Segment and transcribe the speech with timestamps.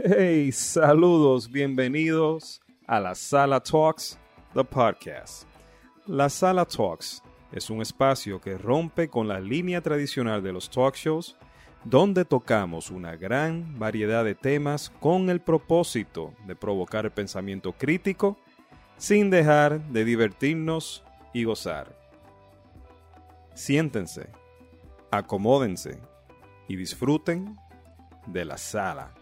[0.00, 4.16] Hey, saludos, bienvenidos a la Sala Talks,
[4.54, 5.42] the podcast.
[6.06, 10.94] La Sala Talks es un espacio que rompe con la línea tradicional de los talk
[10.94, 11.36] shows,
[11.82, 18.38] donde tocamos una gran variedad de temas con el propósito de provocar el pensamiento crítico
[18.98, 21.02] sin dejar de divertirnos
[21.34, 21.98] y gozar.
[23.52, 24.30] Siéntense,
[25.10, 26.00] acomódense
[26.68, 27.58] y disfruten
[28.28, 29.17] de la sala.